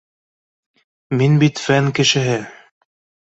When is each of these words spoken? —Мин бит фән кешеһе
—Мин 1.19 1.37
бит 1.45 1.61
фән 1.67 1.91
кешеһе 1.99 2.39